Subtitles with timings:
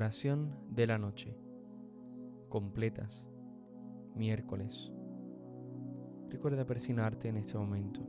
[0.00, 1.36] Oración de la noche.
[2.48, 3.26] Completas.
[4.14, 4.92] Miércoles.
[6.28, 8.06] Recuerda persignarte en este momento.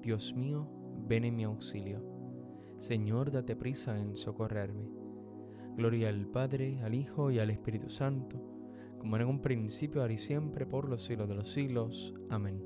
[0.00, 0.66] Dios mío,
[1.06, 2.02] ven en mi auxilio.
[2.78, 4.88] Señor, date prisa en socorrerme.
[5.76, 8.40] Gloria al Padre, al Hijo y al Espíritu Santo,
[8.98, 12.14] como era en un principio, ahora y siempre, por los siglos de los siglos.
[12.30, 12.64] Amén.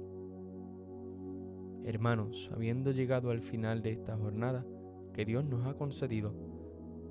[1.84, 4.64] Hermanos, habiendo llegado al final de esta jornada
[5.12, 6.47] que Dios nos ha concedido,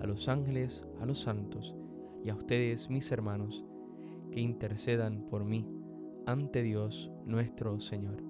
[0.00, 1.74] a los ángeles, a los santos
[2.24, 3.64] y a ustedes, mis hermanos,
[4.30, 5.66] que intercedan por mí
[6.26, 8.22] ante Dios nuestro Señor.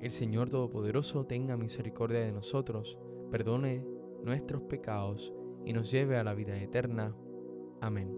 [0.00, 2.98] El Señor Todopoderoso tenga misericordia de nosotros,
[3.30, 3.84] perdone
[4.24, 5.32] nuestros pecados
[5.64, 7.14] y nos lleve a la vida eterna.
[7.80, 8.16] Amén.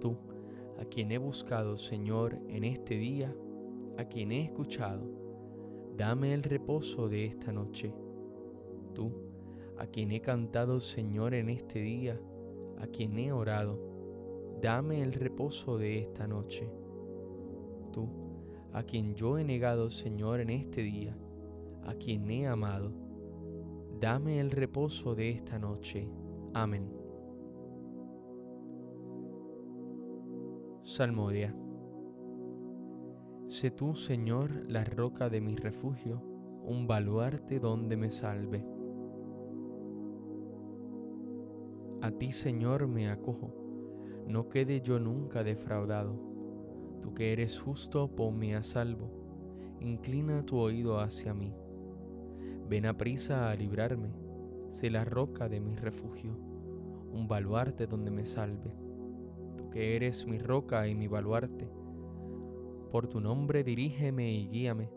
[0.00, 0.16] Tú,
[0.78, 3.34] a quien he buscado, Señor, en este día,
[3.98, 5.06] a quien he escuchado,
[5.96, 7.94] dame el reposo de esta noche.
[8.94, 9.29] Tú,
[9.80, 12.20] a quien he cantado, Señor, en este día,
[12.76, 13.80] a quien he orado,
[14.60, 16.70] dame el reposo de esta noche.
[17.90, 18.06] Tú,
[18.74, 21.16] a quien yo he negado, Señor, en este día,
[21.82, 22.92] a quien he amado,
[23.98, 26.10] dame el reposo de esta noche.
[26.52, 26.92] Amén.
[30.82, 31.56] Salmodia.
[33.48, 36.22] Sé tú, Señor, la roca de mi refugio,
[36.64, 38.79] un baluarte donde me salve.
[42.02, 43.52] A ti, Señor, me acojo,
[44.26, 46.14] no quede yo nunca defraudado.
[47.02, 49.10] Tú que eres justo, ponme a salvo,
[49.80, 51.54] inclina tu oído hacia mí.
[52.70, 54.14] Ven a prisa a librarme,
[54.70, 56.38] sé la roca de mi refugio,
[57.12, 58.74] un baluarte donde me salve.
[59.58, 61.68] Tú que eres mi roca y mi baluarte,
[62.90, 64.90] por tu nombre dirígeme y guíame,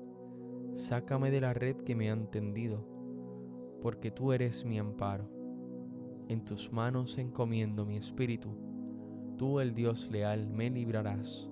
[0.75, 2.85] sácame de la red que me han tendido,
[3.81, 5.32] porque tú eres mi amparo.
[6.29, 8.55] En tus manos encomiendo mi espíritu,
[9.37, 11.49] tú el Dios leal me librarás.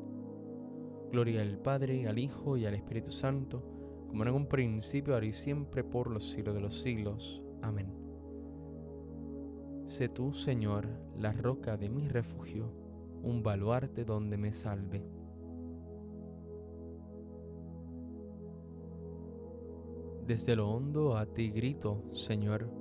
[1.12, 3.64] Gloria al Padre, al Hijo y al Espíritu Santo,
[4.08, 7.42] como en un principio, ahora y siempre, por los siglos de los siglos.
[7.62, 7.88] Amén.
[9.86, 12.72] Sé tú, Señor, la roca de mi refugio,
[13.24, 15.04] un baluarte donde me salve.
[20.26, 22.81] Desde lo hondo a ti grito, Señor.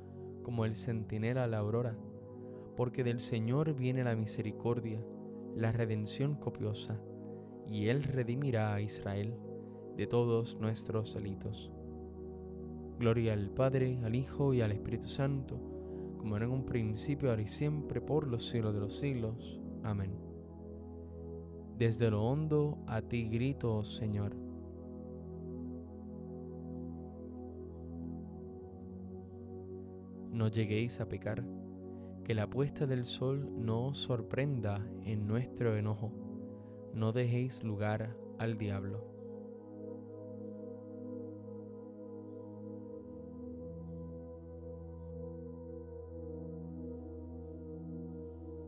[0.41, 1.97] como el centinela la aurora,
[2.75, 5.03] porque del Señor viene la misericordia,
[5.55, 7.01] la redención copiosa,
[7.67, 9.35] y Él redimirá a Israel
[9.97, 11.71] de todos nuestros delitos.
[12.99, 15.59] Gloria al Padre, al Hijo y al Espíritu Santo,
[16.17, 19.59] como era en un principio, ahora y siempre, por los siglos de los siglos.
[19.83, 20.11] Amén.
[21.77, 24.40] Desde lo hondo a ti grito, Señor.
[30.31, 31.43] No lleguéis a pecar,
[32.23, 36.13] que la puesta del sol no os sorprenda en nuestro enojo,
[36.93, 39.11] no dejéis lugar al diablo.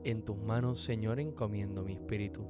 [0.04, 2.46] En tus manos, Señor, encomiendo mi espíritu.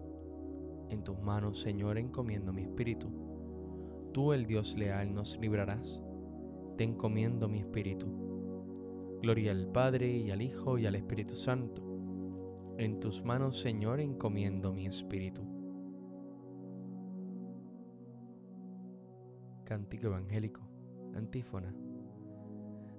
[0.90, 3.12] En tus manos, Señor, encomiendo mi espíritu.
[4.12, 6.02] Tú, el Dios leal, nos librarás.
[6.78, 8.33] Te encomiendo mi espíritu.
[9.24, 11.82] Gloria al Padre y al Hijo y al Espíritu Santo.
[12.78, 15.42] En tus manos, Señor, encomiendo mi espíritu.
[19.64, 20.60] Cántico Evangélico,
[21.16, 21.74] antífona.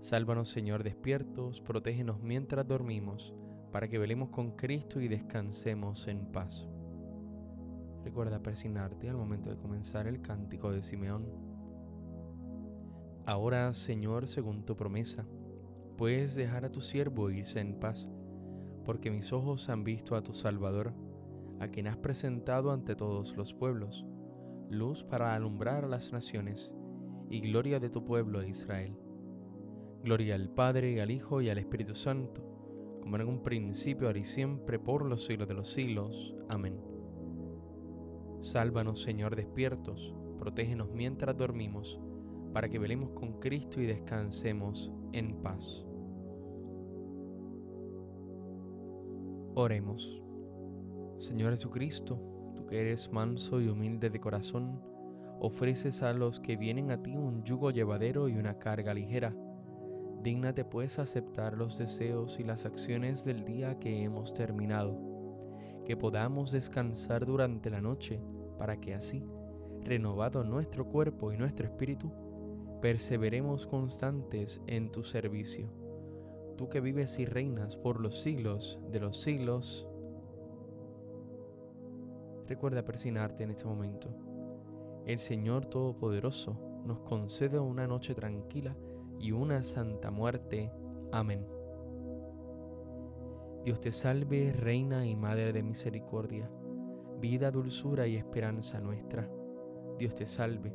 [0.00, 3.34] Sálvanos, Señor, despiertos, protégenos mientras dormimos,
[3.70, 6.66] para que velemos con Cristo y descansemos en paz.
[8.02, 11.26] Recuerda persignarte al momento de comenzar el cántico de Simeón.
[13.26, 15.26] Ahora, Señor, según tu promesa,
[15.96, 18.08] puedes dejar a tu siervo irse en paz,
[18.84, 20.92] porque mis ojos han visto a tu Salvador,
[21.60, 24.04] a quien has presentado ante todos los pueblos,
[24.70, 26.74] luz para alumbrar a las naciones
[27.30, 28.96] y gloria de tu pueblo Israel.
[30.02, 32.42] Gloria al Padre, al Hijo y al Espíritu Santo,
[33.00, 36.34] como en un principio, ahora y siempre, por los siglos de los siglos.
[36.48, 36.80] Amén.
[38.40, 41.98] Sálvanos, Señor, despiertos, protégenos mientras dormimos,
[42.54, 45.84] para que velemos con Cristo y descansemos en paz.
[49.56, 50.22] Oremos.
[51.18, 52.16] Señor Jesucristo,
[52.54, 54.80] tú que eres manso y humilde de corazón,
[55.40, 59.34] ofreces a los que vienen a ti un yugo llevadero y una carga ligera.
[60.22, 64.96] Dígnate pues aceptar los deseos y las acciones del día que hemos terminado,
[65.84, 68.20] que podamos descansar durante la noche
[68.58, 69.24] para que así,
[69.82, 72.12] renovado nuestro cuerpo y nuestro espíritu,
[72.84, 75.70] perseveremos constantes en tu servicio.
[76.58, 79.88] Tú que vives y reinas por los siglos de los siglos,
[82.46, 84.14] recuerda persignarte en este momento.
[85.06, 88.76] El Señor Todopoderoso nos concede una noche tranquila
[89.18, 90.70] y una santa muerte.
[91.10, 91.46] Amén.
[93.64, 96.50] Dios te salve, Reina y Madre de Misericordia
[97.18, 99.26] vida, dulzura y esperanza nuestra.
[99.96, 100.74] Dios te salve,